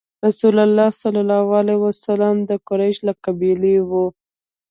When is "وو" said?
3.89-4.05